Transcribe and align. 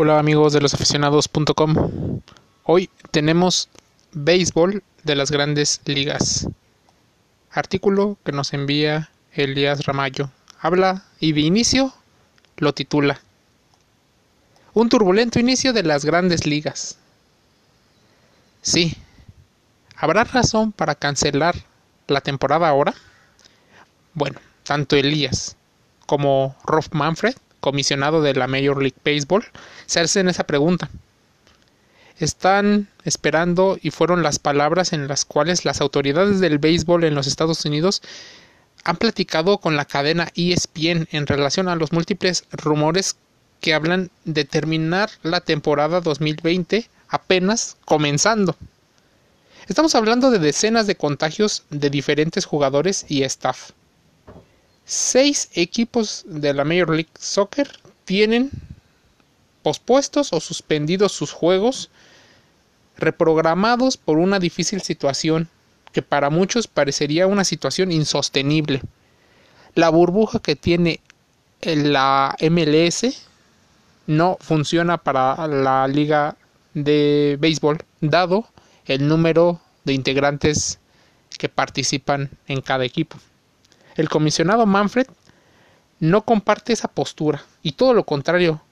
Hola 0.00 0.20
amigos 0.20 0.52
de 0.52 0.60
losaficionados.com. 0.60 2.20
Hoy 2.62 2.88
tenemos 3.10 3.68
béisbol 4.12 4.84
de 5.02 5.16
las 5.16 5.32
grandes 5.32 5.80
ligas. 5.86 6.46
Artículo 7.50 8.16
que 8.24 8.30
nos 8.30 8.52
envía 8.52 9.10
Elías 9.32 9.86
Ramallo. 9.86 10.30
Habla 10.60 11.02
y 11.18 11.32
de 11.32 11.40
inicio 11.40 11.92
lo 12.58 12.74
titula. 12.74 13.20
Un 14.72 14.88
turbulento 14.88 15.40
inicio 15.40 15.72
de 15.72 15.82
las 15.82 16.04
grandes 16.04 16.46
ligas. 16.46 16.96
Sí. 18.62 18.96
¿Habrá 19.96 20.22
razón 20.22 20.70
para 20.70 20.94
cancelar 20.94 21.56
la 22.06 22.20
temporada 22.20 22.68
ahora? 22.68 22.94
Bueno, 24.14 24.38
tanto 24.62 24.94
Elías 24.94 25.56
como 26.06 26.54
Rob 26.64 26.84
Manfred 26.92 27.34
comisionado 27.60 28.22
de 28.22 28.34
la 28.34 28.46
Major 28.46 28.80
League 28.80 28.96
Baseball, 29.04 29.44
se 29.86 30.00
hacen 30.00 30.28
esa 30.28 30.44
pregunta. 30.44 30.90
Están 32.18 32.88
esperando 33.04 33.78
y 33.80 33.90
fueron 33.90 34.22
las 34.22 34.38
palabras 34.38 34.92
en 34.92 35.06
las 35.06 35.24
cuales 35.24 35.64
las 35.64 35.80
autoridades 35.80 36.40
del 36.40 36.58
béisbol 36.58 37.04
en 37.04 37.14
los 37.14 37.26
Estados 37.26 37.64
Unidos 37.64 38.02
han 38.84 38.96
platicado 38.96 39.58
con 39.58 39.76
la 39.76 39.84
cadena 39.84 40.28
ESPN 40.34 41.08
en 41.12 41.26
relación 41.26 41.68
a 41.68 41.76
los 41.76 41.92
múltiples 41.92 42.44
rumores 42.50 43.16
que 43.60 43.74
hablan 43.74 44.10
de 44.24 44.44
terminar 44.44 45.10
la 45.22 45.40
temporada 45.40 46.00
2020 46.00 46.88
apenas 47.08 47.76
comenzando. 47.84 48.56
Estamos 49.68 49.94
hablando 49.94 50.30
de 50.30 50.38
decenas 50.38 50.86
de 50.86 50.96
contagios 50.96 51.64
de 51.70 51.90
diferentes 51.90 52.46
jugadores 52.46 53.04
y 53.08 53.22
staff 53.24 53.72
seis 54.88 55.50
equipos 55.52 56.24
de 56.26 56.54
la 56.54 56.64
Major 56.64 56.88
League 56.88 57.10
Soccer 57.18 57.68
tienen 58.06 58.50
pospuestos 59.62 60.32
o 60.32 60.40
suspendidos 60.40 61.12
sus 61.12 61.30
juegos 61.30 61.90
reprogramados 62.96 63.98
por 63.98 64.16
una 64.16 64.38
difícil 64.38 64.80
situación 64.80 65.50
que 65.92 66.00
para 66.00 66.30
muchos 66.30 66.68
parecería 66.68 67.26
una 67.26 67.44
situación 67.44 67.92
insostenible. 67.92 68.80
La 69.74 69.90
burbuja 69.90 70.38
que 70.38 70.56
tiene 70.56 71.00
la 71.60 72.34
MLS 72.40 73.26
no 74.06 74.38
funciona 74.40 74.96
para 74.96 75.46
la 75.48 75.86
liga 75.86 76.36
de 76.72 77.36
béisbol, 77.38 77.84
dado 78.00 78.48
el 78.86 79.06
número 79.06 79.60
de 79.84 79.92
integrantes 79.92 80.78
que 81.38 81.50
participan 81.50 82.30
en 82.46 82.62
cada 82.62 82.86
equipo. 82.86 83.18
El 83.98 84.08
comisionado 84.08 84.64
Manfred 84.64 85.08
no 85.98 86.22
comparte 86.22 86.72
esa 86.72 86.86
postura 86.86 87.44
y 87.64 87.72
todo 87.72 87.94
lo 87.94 88.04
contrario, 88.04 88.62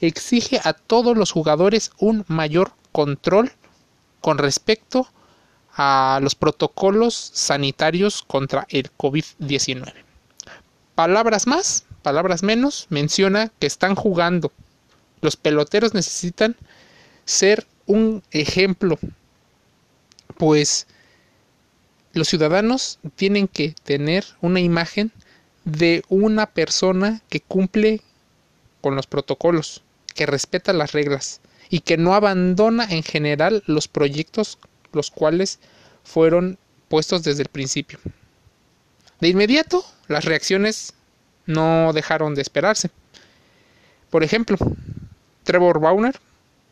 exige 0.00 0.60
a 0.62 0.72
todos 0.72 1.16
los 1.16 1.32
jugadores 1.32 1.90
un 1.98 2.24
mayor 2.28 2.70
control 2.92 3.50
con 4.20 4.38
respecto 4.38 5.08
a 5.76 6.20
los 6.22 6.36
protocolos 6.36 7.14
sanitarios 7.34 8.22
contra 8.22 8.68
el 8.70 8.90
COVID-19. 8.96 9.92
Palabras 10.94 11.48
más, 11.48 11.84
palabras 12.02 12.44
menos, 12.44 12.86
menciona 12.88 13.50
que 13.58 13.66
están 13.66 13.96
jugando. 13.96 14.52
Los 15.20 15.34
peloteros 15.34 15.92
necesitan 15.92 16.54
ser 17.24 17.66
un 17.86 18.22
ejemplo, 18.30 18.96
pues 20.36 20.86
los 22.18 22.28
ciudadanos 22.28 22.98
tienen 23.16 23.48
que 23.48 23.74
tener 23.84 24.24
una 24.40 24.60
imagen 24.60 25.12
de 25.64 26.02
una 26.08 26.46
persona 26.46 27.22
que 27.28 27.40
cumple 27.40 28.02
con 28.80 28.94
los 28.96 29.06
protocolos, 29.06 29.82
que 30.14 30.26
respeta 30.26 30.72
las 30.72 30.92
reglas 30.92 31.40
y 31.70 31.80
que 31.80 31.96
no 31.96 32.14
abandona 32.14 32.84
en 32.84 33.02
general 33.02 33.62
los 33.66 33.88
proyectos 33.88 34.58
los 34.92 35.10
cuales 35.10 35.60
fueron 36.04 36.58
puestos 36.88 37.22
desde 37.22 37.42
el 37.42 37.48
principio. 37.48 37.98
De 39.20 39.28
inmediato, 39.28 39.84
las 40.06 40.24
reacciones 40.24 40.94
no 41.46 41.92
dejaron 41.92 42.34
de 42.34 42.42
esperarse. 42.42 42.90
Por 44.10 44.24
ejemplo, 44.24 44.56
Trevor 45.44 45.80
Bauner 45.80 46.18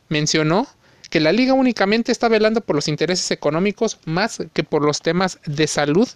mencionó 0.08 0.66
que 1.16 1.20
la 1.20 1.32
liga 1.32 1.54
únicamente 1.54 2.12
está 2.12 2.28
velando 2.28 2.60
por 2.60 2.76
los 2.76 2.88
intereses 2.88 3.30
económicos 3.30 3.98
más 4.04 4.36
que 4.52 4.64
por 4.64 4.84
los 4.84 5.00
temas 5.00 5.38
de 5.46 5.66
salud 5.66 6.06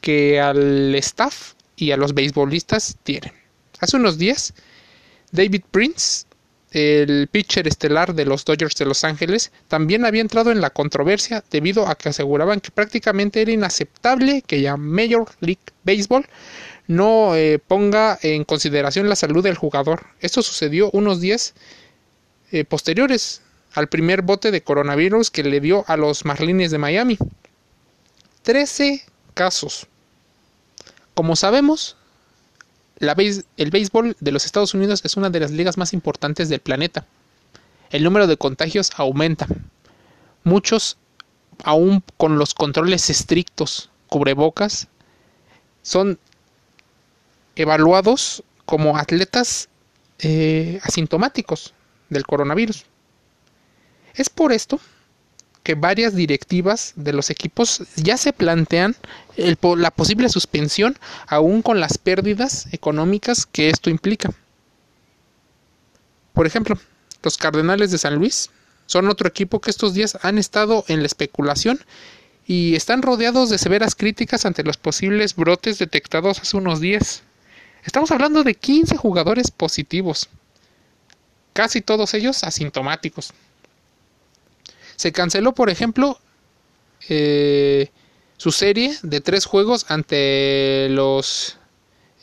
que 0.00 0.40
al 0.40 0.94
staff 0.94 1.54
y 1.74 1.90
a 1.90 1.96
los 1.96 2.14
beisbolistas 2.14 2.96
tienen. 3.02 3.32
Hace 3.80 3.96
unos 3.96 4.16
días, 4.16 4.54
David 5.32 5.62
Prince, 5.72 6.26
el 6.70 7.26
pitcher 7.32 7.66
estelar 7.66 8.14
de 8.14 8.26
los 8.26 8.44
Dodgers 8.44 8.76
de 8.76 8.84
Los 8.84 9.02
Ángeles, 9.02 9.50
también 9.66 10.04
había 10.04 10.20
entrado 10.20 10.52
en 10.52 10.60
la 10.60 10.70
controversia 10.70 11.42
debido 11.50 11.88
a 11.88 11.96
que 11.96 12.10
aseguraban 12.10 12.60
que 12.60 12.70
prácticamente 12.70 13.42
era 13.42 13.50
inaceptable 13.50 14.42
que 14.46 14.60
ya 14.60 14.76
Major 14.76 15.28
League 15.40 15.64
Baseball 15.82 16.28
no 16.86 17.34
eh, 17.34 17.58
ponga 17.58 18.20
en 18.22 18.44
consideración 18.44 19.08
la 19.08 19.16
salud 19.16 19.42
del 19.42 19.56
jugador. 19.56 20.06
Esto 20.20 20.42
sucedió 20.42 20.92
unos 20.92 21.20
días 21.20 21.54
eh, 22.52 22.64
posteriores 22.64 23.40
al 23.74 23.88
primer 23.88 24.22
bote 24.22 24.50
de 24.50 24.62
coronavirus 24.62 25.30
que 25.30 25.42
le 25.42 25.60
dio 25.60 25.84
a 25.88 25.96
los 25.96 26.24
Marlins 26.24 26.70
de 26.70 26.78
Miami. 26.78 27.18
13 28.42 29.04
casos. 29.34 29.86
Como 31.14 31.34
sabemos, 31.36 31.96
el 32.98 33.70
béisbol 33.70 34.16
de 34.20 34.32
los 34.32 34.46
Estados 34.46 34.74
Unidos 34.74 35.00
es 35.04 35.16
una 35.16 35.30
de 35.30 35.40
las 35.40 35.50
ligas 35.50 35.76
más 35.76 35.92
importantes 35.92 36.48
del 36.48 36.60
planeta. 36.60 37.06
El 37.90 38.04
número 38.04 38.26
de 38.26 38.36
contagios 38.36 38.90
aumenta. 38.96 39.46
Muchos, 40.44 40.96
aún 41.64 42.02
con 42.16 42.38
los 42.38 42.54
controles 42.54 43.10
estrictos, 43.10 43.90
cubrebocas, 44.08 44.88
son 45.82 46.18
evaluados 47.56 48.44
como 48.64 48.96
atletas 48.96 49.68
eh, 50.20 50.80
asintomáticos 50.82 51.74
del 52.08 52.24
coronavirus. 52.24 52.84
Es 54.14 54.30
por 54.30 54.52
esto 54.52 54.80
que 55.62 55.74
varias 55.74 56.14
directivas 56.14 56.92
de 56.94 57.14
los 57.14 57.30
equipos 57.30 57.82
ya 57.96 58.16
se 58.16 58.32
plantean 58.32 58.94
la 59.36 59.90
posible 59.90 60.28
suspensión 60.28 60.98
aún 61.26 61.62
con 61.62 61.80
las 61.80 61.96
pérdidas 61.98 62.68
económicas 62.72 63.46
que 63.46 63.70
esto 63.70 63.88
implica. 63.88 64.30
Por 66.34 66.46
ejemplo, 66.46 66.78
los 67.22 67.38
Cardenales 67.38 67.90
de 67.90 67.98
San 67.98 68.16
Luis 68.16 68.50
son 68.86 69.08
otro 69.08 69.26
equipo 69.26 69.60
que 69.60 69.70
estos 69.70 69.94
días 69.94 70.18
han 70.22 70.36
estado 70.36 70.84
en 70.88 71.00
la 71.00 71.06
especulación 71.06 71.80
y 72.46 72.74
están 72.74 73.00
rodeados 73.00 73.48
de 73.48 73.56
severas 73.56 73.94
críticas 73.94 74.44
ante 74.44 74.64
los 74.64 74.76
posibles 74.76 75.34
brotes 75.34 75.78
detectados 75.78 76.40
hace 76.40 76.56
unos 76.58 76.80
días. 76.80 77.22
Estamos 77.84 78.10
hablando 78.10 78.44
de 78.44 78.54
15 78.54 78.96
jugadores 78.96 79.50
positivos, 79.50 80.28
casi 81.54 81.80
todos 81.80 82.12
ellos 82.12 82.44
asintomáticos. 82.44 83.32
Se 84.96 85.12
canceló, 85.12 85.52
por 85.52 85.70
ejemplo, 85.70 86.18
eh, 87.08 87.90
su 88.36 88.52
serie 88.52 88.96
de 89.02 89.20
tres 89.20 89.44
juegos 89.44 89.86
ante 89.88 90.88
los 90.90 91.58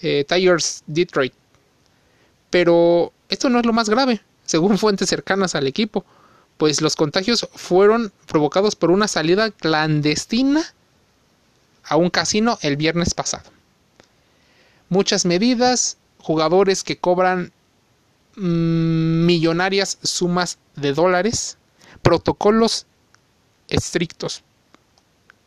eh, 0.02 0.26
Tigers 0.28 0.84
Detroit. 0.88 1.34
Pero 2.50 3.14
esto 3.30 3.50
no 3.50 3.60
es 3.60 3.66
lo 3.66 3.74
más 3.74 3.90
grave, 3.90 4.22
según 4.46 4.78
fuentes 4.80 5.10
cercanas 5.10 5.56
al 5.56 5.68
equipo, 5.68 6.06
pues 6.58 6.82
los 6.82 6.96
contagios 6.96 7.48
fueron 7.54 8.12
provocados 8.28 8.76
por 8.76 8.92
una 8.92 9.08
salida 9.08 9.52
clandestina 9.52 10.74
a 11.84 11.96
un 11.96 12.10
casino 12.10 12.60
el 12.62 12.78
viernes 12.78 13.14
pasado. 13.14 13.50
Muchas 14.90 15.26
medidas, 15.26 15.98
jugadores 16.20 16.84
que 16.84 16.98
cobran 16.98 17.52
mm, 18.36 19.26
millonarias 19.26 19.98
sumas 20.04 20.60
de 20.76 20.94
dólares 20.94 21.58
protocolos 22.02 22.86
estrictos. 23.68 24.44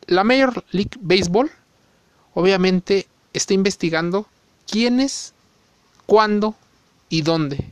La 0.07 0.23
Major 0.23 0.63
League 0.71 0.97
Baseball 0.99 1.51
obviamente 2.33 3.07
está 3.33 3.53
investigando 3.53 4.27
quiénes, 4.67 5.33
cuándo 6.05 6.55
y 7.09 7.21
dónde. 7.21 7.71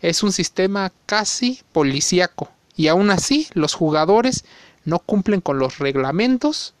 Es 0.00 0.22
un 0.22 0.32
sistema 0.32 0.92
casi 1.06 1.62
policíaco 1.72 2.50
y 2.76 2.88
aún 2.88 3.10
así 3.10 3.48
los 3.54 3.74
jugadores 3.74 4.44
no 4.84 4.98
cumplen 4.98 5.40
con 5.40 5.58
los 5.58 5.78
reglamentos 5.78 6.74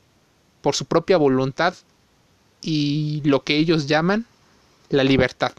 por 0.60 0.74
su 0.74 0.86
propia 0.86 1.16
voluntad 1.16 1.74
y 2.60 3.20
lo 3.24 3.42
que 3.42 3.56
ellos 3.56 3.86
llaman 3.86 4.26
la 4.88 5.04
libertad. 5.04 5.52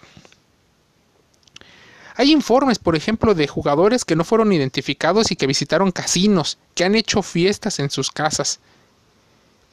Hay 2.23 2.31
informes, 2.31 2.79
por 2.79 2.95
ejemplo, 2.95 3.35
de 3.35 3.49
jugadores 3.49 4.05
que 4.05 4.15
no 4.15 4.23
fueron 4.23 4.53
identificados 4.53 5.29
y 5.29 5.35
que 5.35 5.45
visitaron 5.45 5.91
casinos, 5.91 6.57
que 6.73 6.85
han 6.85 6.95
hecho 6.95 7.21
fiestas 7.21 7.79
en 7.79 7.89
sus 7.89 8.11
casas, 8.11 8.61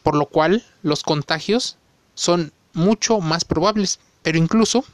por 0.03 0.17
lo 0.17 0.27
cual 0.27 0.65
los 0.83 1.05
contagios 1.05 1.77
son 2.17 2.51
mucho 2.73 3.21
más 3.21 3.45
probables. 3.45 4.01
Pero 4.23 4.37
incluso 4.37 4.85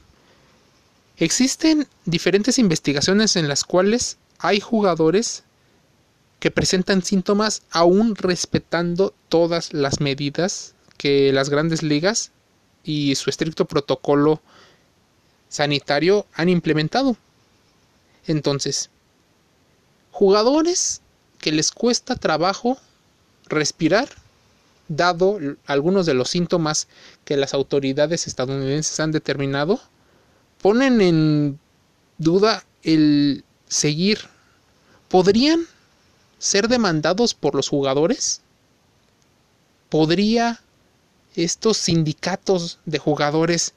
Existen 1.16 1.88
diferentes 2.04 2.58
investigaciones 2.58 3.36
en 3.36 3.48
las 3.48 3.64
cuales 3.64 4.18
hay 4.38 4.60
jugadores 4.60 5.44
que 6.40 6.50
presentan 6.50 7.02
síntomas 7.02 7.62
aún 7.70 8.16
respetando 8.16 9.14
todas 9.30 9.72
las 9.72 10.02
medidas 10.02 10.74
que 10.98 11.32
las 11.32 11.48
grandes 11.48 11.82
ligas 11.82 12.32
y 12.84 13.14
su 13.14 13.30
estricto 13.30 13.64
protocolo 13.64 14.42
sanitario 15.48 16.26
han 16.34 16.50
implementado. 16.50 17.16
Entonces, 18.26 18.90
jugadores 20.10 21.00
que 21.38 21.52
les 21.52 21.70
cuesta 21.70 22.16
trabajo 22.16 22.78
respirar, 23.46 24.08
dado 24.88 25.38
algunos 25.66 26.06
de 26.06 26.14
los 26.14 26.30
síntomas 26.30 26.88
que 27.24 27.36
las 27.36 27.54
autoridades 27.54 28.26
estadounidenses 28.26 28.98
han 29.00 29.12
determinado, 29.12 29.80
ponen 30.60 31.00
en 31.00 31.58
duda 32.18 32.64
el 32.82 33.44
seguir. 33.68 34.20
¿Podrían 35.08 35.66
ser 36.38 36.68
demandados 36.68 37.34
por 37.34 37.54
los 37.54 37.68
jugadores? 37.68 38.40
¿Podría 39.88 40.60
estos 41.34 41.76
sindicatos 41.76 42.78
de 42.86 42.98
jugadores 42.98 43.74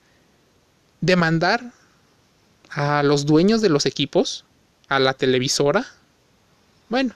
demandar 1.02 1.74
a 2.70 3.04
los 3.04 3.26
dueños 3.26 3.62
de 3.62 3.70
los 3.70 3.86
equipos, 3.86 4.46
a 4.88 5.00
la 5.00 5.14
televisora. 5.14 5.86
Bueno, 6.90 7.14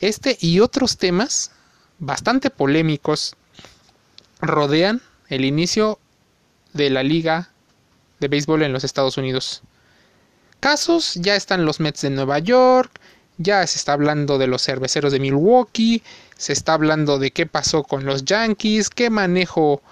este 0.00 0.36
y 0.40 0.60
otros 0.60 0.96
temas 0.96 1.50
bastante 1.98 2.50
polémicos 2.50 3.34
rodean 4.40 5.02
el 5.28 5.44
inicio 5.44 5.98
de 6.72 6.90
la 6.90 7.02
liga 7.02 7.50
de 8.20 8.28
béisbol 8.28 8.62
en 8.62 8.72
los 8.72 8.84
Estados 8.84 9.16
Unidos. 9.16 9.62
Casos, 10.60 11.14
ya 11.14 11.36
están 11.36 11.64
los 11.64 11.80
Mets 11.80 12.02
de 12.02 12.10
Nueva 12.10 12.38
York, 12.38 13.00
ya 13.36 13.64
se 13.66 13.78
está 13.78 13.92
hablando 13.92 14.38
de 14.38 14.48
los 14.48 14.62
cerveceros 14.62 15.12
de 15.12 15.20
Milwaukee, 15.20 16.02
se 16.36 16.52
está 16.52 16.74
hablando 16.74 17.18
de 17.18 17.30
qué 17.30 17.46
pasó 17.46 17.84
con 17.84 18.04
los 18.04 18.24
Yankees, 18.24 18.90
qué 18.90 19.10
manejo 19.10 19.82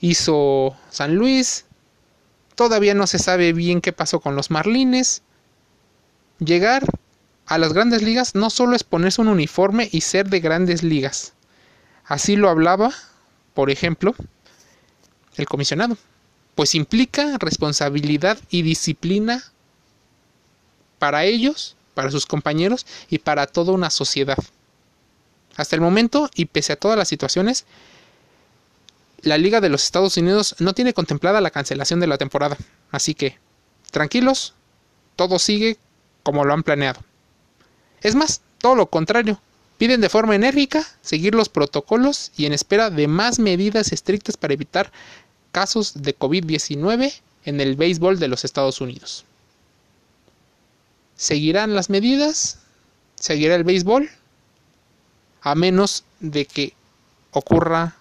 hizo 0.00 0.76
San 0.90 1.14
Luis. 1.14 1.65
Todavía 2.56 2.94
no 2.94 3.06
se 3.06 3.18
sabe 3.18 3.52
bien 3.52 3.80
qué 3.80 3.92
pasó 3.92 4.18
con 4.18 4.34
los 4.34 4.50
Marlines. 4.50 5.22
Llegar 6.38 6.84
a 7.46 7.58
las 7.58 7.72
grandes 7.72 8.02
ligas 8.02 8.34
no 8.34 8.50
solo 8.50 8.74
es 8.74 8.82
ponerse 8.82 9.20
un 9.20 9.28
uniforme 9.28 9.88
y 9.92 10.00
ser 10.00 10.28
de 10.28 10.40
grandes 10.40 10.82
ligas. 10.82 11.34
Así 12.04 12.34
lo 12.34 12.48
hablaba, 12.48 12.92
por 13.54 13.70
ejemplo, 13.70 14.14
el 15.36 15.46
comisionado. 15.46 15.98
Pues 16.54 16.74
implica 16.74 17.36
responsabilidad 17.38 18.38
y 18.48 18.62
disciplina 18.62 19.44
para 20.98 21.24
ellos, 21.24 21.76
para 21.92 22.10
sus 22.10 22.24
compañeros 22.24 22.86
y 23.10 23.18
para 23.18 23.46
toda 23.46 23.72
una 23.72 23.90
sociedad. 23.90 24.38
Hasta 25.56 25.76
el 25.76 25.82
momento, 25.82 26.30
y 26.34 26.46
pese 26.46 26.72
a 26.72 26.76
todas 26.76 26.96
las 26.96 27.08
situaciones, 27.08 27.66
la 29.22 29.38
Liga 29.38 29.60
de 29.60 29.68
los 29.68 29.84
Estados 29.84 30.16
Unidos 30.16 30.56
no 30.58 30.74
tiene 30.74 30.94
contemplada 30.94 31.40
la 31.40 31.50
cancelación 31.50 32.00
de 32.00 32.06
la 32.06 32.18
temporada. 32.18 32.56
Así 32.90 33.14
que, 33.14 33.38
tranquilos, 33.90 34.54
todo 35.16 35.38
sigue 35.38 35.78
como 36.22 36.44
lo 36.44 36.52
han 36.52 36.62
planeado. 36.62 37.00
Es 38.02 38.14
más, 38.14 38.42
todo 38.58 38.74
lo 38.74 38.86
contrario. 38.86 39.40
Piden 39.78 40.00
de 40.00 40.08
forma 40.08 40.34
enérgica 40.34 40.86
seguir 41.02 41.34
los 41.34 41.48
protocolos 41.48 42.32
y 42.36 42.46
en 42.46 42.52
espera 42.52 42.90
de 42.90 43.08
más 43.08 43.38
medidas 43.38 43.92
estrictas 43.92 44.36
para 44.36 44.54
evitar 44.54 44.90
casos 45.52 46.02
de 46.02 46.18
COVID-19 46.18 47.20
en 47.44 47.60
el 47.60 47.76
béisbol 47.76 48.18
de 48.18 48.28
los 48.28 48.44
Estados 48.44 48.80
Unidos. 48.80 49.24
¿Seguirán 51.16 51.74
las 51.74 51.90
medidas? 51.90 52.58
¿Seguirá 53.14 53.54
el 53.54 53.64
béisbol? 53.64 54.10
A 55.42 55.54
menos 55.54 56.04
de 56.20 56.44
que 56.46 56.74
ocurra 57.30 57.95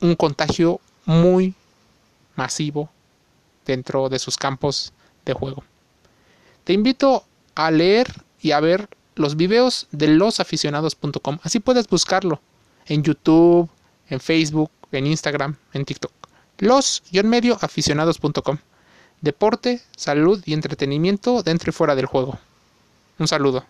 un 0.00 0.14
contagio 0.14 0.80
muy 1.04 1.54
masivo 2.36 2.90
dentro 3.66 4.08
de 4.08 4.18
sus 4.18 4.36
campos 4.36 4.92
de 5.24 5.32
juego. 5.34 5.64
Te 6.64 6.72
invito 6.72 7.24
a 7.54 7.70
leer 7.70 8.06
y 8.40 8.52
a 8.52 8.60
ver 8.60 8.88
los 9.14 9.36
videos 9.36 9.88
de 9.90 10.08
losaficionados.com. 10.08 11.38
Así 11.42 11.60
puedes 11.60 11.88
buscarlo 11.88 12.40
en 12.86 13.02
YouTube, 13.02 13.68
en 14.08 14.20
Facebook, 14.20 14.70
en 14.92 15.06
Instagram, 15.06 15.56
en 15.72 15.84
TikTok. 15.84 16.12
Los-medio 16.58 17.58
aficionados.com. 17.60 18.58
Deporte, 19.20 19.82
salud 19.96 20.42
y 20.46 20.54
entretenimiento 20.54 21.42
dentro 21.42 21.70
y 21.70 21.72
fuera 21.72 21.94
del 21.94 22.06
juego. 22.06 22.38
Un 23.18 23.28
saludo. 23.28 23.64